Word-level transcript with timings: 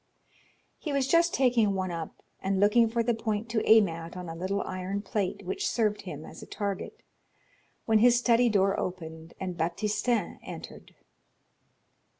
He 0.79 0.91
was 0.91 1.07
just 1.07 1.31
taking 1.31 1.75
one 1.75 1.91
up 1.91 2.23
and 2.41 2.59
looking 2.59 2.89
for 2.89 3.03
the 3.03 3.13
point 3.13 3.49
to 3.49 3.63
aim 3.69 3.87
at 3.87 4.17
on 4.17 4.27
a 4.29 4.35
little 4.35 4.61
iron 4.63 5.03
plate 5.03 5.43
which 5.45 5.69
served 5.69 6.01
him 6.01 6.25
as 6.25 6.41
a 6.41 6.47
target, 6.47 7.03
when 7.85 7.99
his 7.99 8.17
study 8.17 8.49
door 8.49 8.79
opened, 8.79 9.35
and 9.39 9.55
Baptistin 9.55 10.39
entered. 10.41 10.95